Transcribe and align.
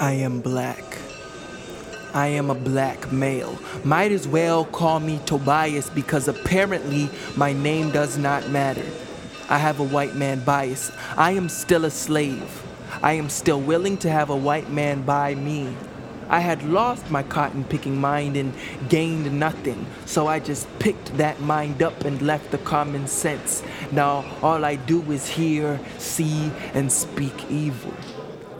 I 0.00 0.12
am 0.12 0.40
black. 0.40 0.84
I 2.14 2.28
am 2.28 2.50
a 2.50 2.54
black 2.54 3.10
male. 3.10 3.58
Might 3.82 4.12
as 4.12 4.28
well 4.28 4.64
call 4.64 5.00
me 5.00 5.18
Tobias 5.26 5.90
because 5.90 6.28
apparently 6.28 7.10
my 7.34 7.52
name 7.52 7.90
does 7.90 8.16
not 8.16 8.48
matter. 8.48 8.86
I 9.48 9.58
have 9.58 9.80
a 9.80 9.84
white 9.84 10.14
man 10.14 10.44
bias. 10.44 10.92
I 11.16 11.32
am 11.32 11.48
still 11.48 11.84
a 11.84 11.90
slave. 11.90 12.62
I 13.02 13.14
am 13.14 13.28
still 13.28 13.60
willing 13.60 13.96
to 13.98 14.08
have 14.08 14.30
a 14.30 14.36
white 14.36 14.70
man 14.70 15.02
buy 15.02 15.34
me. 15.34 15.74
I 16.28 16.40
had 16.40 16.62
lost 16.62 17.10
my 17.10 17.24
cotton 17.24 17.64
picking 17.64 18.00
mind 18.00 18.36
and 18.36 18.54
gained 18.88 19.36
nothing, 19.36 19.84
so 20.06 20.28
I 20.28 20.38
just 20.38 20.68
picked 20.78 21.16
that 21.16 21.40
mind 21.40 21.82
up 21.82 22.04
and 22.04 22.22
left 22.22 22.52
the 22.52 22.58
common 22.58 23.08
sense. 23.08 23.64
Now 23.90 24.24
all 24.42 24.64
I 24.64 24.76
do 24.76 25.02
is 25.10 25.26
hear, 25.26 25.80
see, 25.98 26.52
and 26.72 26.92
speak 26.92 27.50
evil. 27.50 27.94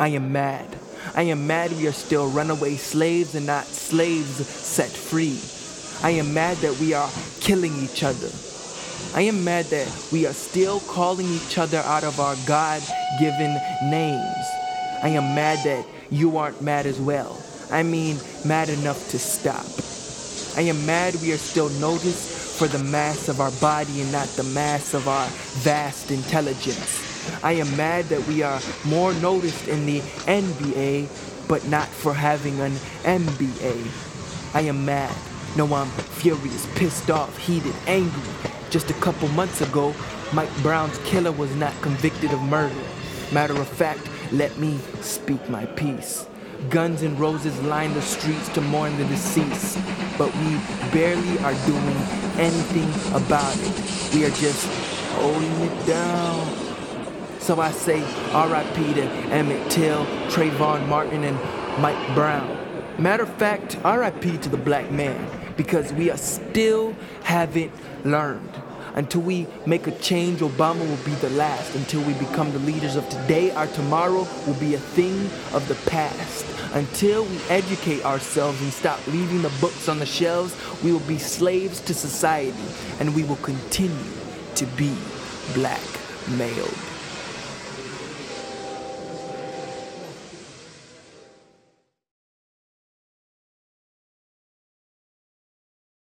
I 0.00 0.08
am 0.08 0.32
mad. 0.32 0.78
I 1.14 1.22
am 1.22 1.46
mad 1.46 1.72
we 1.72 1.86
are 1.86 1.92
still 1.92 2.28
runaway 2.28 2.76
slaves 2.76 3.34
and 3.34 3.46
not 3.46 3.64
slaves 3.64 4.46
set 4.46 4.90
free. 4.90 5.38
I 6.02 6.10
am 6.10 6.32
mad 6.32 6.58
that 6.58 6.78
we 6.78 6.94
are 6.94 7.10
killing 7.40 7.74
each 7.82 8.02
other. 8.02 8.30
I 9.14 9.22
am 9.22 9.42
mad 9.42 9.66
that 9.66 9.88
we 10.12 10.26
are 10.26 10.32
still 10.32 10.80
calling 10.80 11.26
each 11.26 11.58
other 11.58 11.78
out 11.78 12.04
of 12.04 12.20
our 12.20 12.36
God 12.46 12.82
given 13.18 13.56
names. 13.90 14.46
I 15.02 15.08
am 15.08 15.34
mad 15.34 15.58
that 15.64 15.86
you 16.10 16.36
aren't 16.36 16.60
mad 16.62 16.86
as 16.86 17.00
well. 17.00 17.42
I 17.70 17.82
mean, 17.82 18.18
mad 18.44 18.68
enough 18.68 19.08
to 19.10 19.18
stop. 19.18 19.66
I 20.56 20.62
am 20.68 20.84
mad 20.86 21.14
we 21.22 21.32
are 21.32 21.38
still 21.38 21.68
noticed 21.80 22.58
for 22.58 22.66
the 22.66 22.82
mass 22.82 23.28
of 23.28 23.40
our 23.40 23.52
body 23.60 24.00
and 24.00 24.10
not 24.10 24.26
the 24.28 24.44
mass 24.44 24.94
of 24.94 25.06
our 25.06 25.26
vast 25.62 26.10
intelligence. 26.10 27.07
I 27.42 27.52
am 27.52 27.76
mad 27.76 28.06
that 28.06 28.26
we 28.26 28.42
are 28.42 28.60
more 28.84 29.12
noticed 29.14 29.68
in 29.68 29.86
the 29.86 30.00
NBA, 30.26 31.08
but 31.48 31.66
not 31.68 31.88
for 31.88 32.14
having 32.14 32.60
an 32.60 32.72
MBA. 33.04 34.54
I 34.54 34.62
am 34.62 34.84
mad. 34.84 35.14
No, 35.56 35.72
I'm 35.74 35.88
furious, 35.88 36.66
pissed 36.74 37.10
off, 37.10 37.36
heated, 37.38 37.74
angry. 37.86 38.22
Just 38.70 38.90
a 38.90 38.94
couple 38.94 39.28
months 39.28 39.60
ago, 39.60 39.94
Mike 40.32 40.54
Brown's 40.62 40.98
killer 40.98 41.32
was 41.32 41.54
not 41.56 41.72
convicted 41.80 42.32
of 42.32 42.42
murder. 42.42 42.74
Matter 43.32 43.54
of 43.54 43.68
fact, 43.68 44.08
let 44.32 44.56
me 44.58 44.78
speak 45.00 45.48
my 45.48 45.64
piece. 45.66 46.26
Guns 46.70 47.02
and 47.02 47.18
roses 47.18 47.58
line 47.62 47.94
the 47.94 48.02
streets 48.02 48.48
to 48.50 48.60
mourn 48.60 48.96
the 48.98 49.04
deceased, 49.06 49.78
but 50.18 50.34
we 50.36 50.58
barely 50.92 51.38
are 51.38 51.54
doing 51.66 51.96
anything 52.36 52.90
about 53.14 53.56
it. 53.56 54.14
We 54.14 54.24
are 54.24 54.30
just 54.30 54.66
holding 55.14 55.52
it 55.62 55.86
down. 55.86 56.67
So 57.48 57.58
I 57.62 57.70
say 57.70 58.00
RIP 58.00 58.94
to 58.96 59.04
Emmett 59.32 59.70
Till, 59.70 60.04
Trayvon 60.28 60.86
Martin, 60.86 61.24
and 61.24 61.80
Mike 61.80 62.14
Brown. 62.14 62.46
Matter 63.02 63.22
of 63.22 63.34
fact, 63.36 63.78
RIP 63.82 64.42
to 64.42 64.50
the 64.50 64.58
black 64.58 64.90
man, 64.90 65.26
because 65.56 65.90
we 65.94 66.10
are 66.10 66.18
still 66.18 66.94
haven't 67.22 67.72
learned. 68.04 68.50
Until 68.96 69.22
we 69.22 69.46
make 69.64 69.86
a 69.86 69.92
change, 69.92 70.40
Obama 70.40 70.80
will 70.80 71.02
be 71.06 71.14
the 71.22 71.30
last. 71.30 71.74
Until 71.74 72.02
we 72.02 72.12
become 72.12 72.52
the 72.52 72.58
leaders 72.58 72.96
of 72.96 73.08
today, 73.08 73.50
our 73.52 73.68
tomorrow 73.68 74.28
will 74.46 74.60
be 74.60 74.74
a 74.74 74.78
thing 74.78 75.18
of 75.54 75.66
the 75.68 75.90
past. 75.90 76.44
Until 76.74 77.24
we 77.24 77.38
educate 77.48 78.04
ourselves 78.04 78.60
and 78.60 78.70
stop 78.70 79.00
leaving 79.06 79.40
the 79.40 79.52
books 79.58 79.88
on 79.88 80.00
the 80.00 80.04
shelves, 80.04 80.54
we 80.84 80.92
will 80.92 81.08
be 81.08 81.16
slaves 81.16 81.80
to 81.80 81.94
society 81.94 82.68
and 83.00 83.14
we 83.14 83.24
will 83.24 83.36
continue 83.36 84.12
to 84.54 84.66
be 84.76 84.94
black-mailed. 85.54 86.97